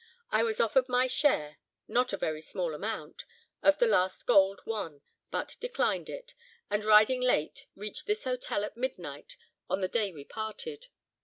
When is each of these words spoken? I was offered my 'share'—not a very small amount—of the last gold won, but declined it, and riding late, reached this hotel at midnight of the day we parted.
I 0.31 0.41
was 0.41 0.59
offered 0.59 0.89
my 0.89 1.05
'share'—not 1.05 2.11
a 2.11 2.17
very 2.17 2.41
small 2.41 2.73
amount—of 2.73 3.77
the 3.77 3.85
last 3.85 4.25
gold 4.25 4.59
won, 4.65 5.03
but 5.29 5.57
declined 5.59 6.09
it, 6.09 6.33
and 6.71 6.83
riding 6.83 7.21
late, 7.21 7.67
reached 7.75 8.07
this 8.07 8.23
hotel 8.23 8.63
at 8.65 8.75
midnight 8.75 9.37
of 9.69 9.79
the 9.79 9.87
day 9.87 10.11
we 10.11 10.23
parted. 10.23 10.87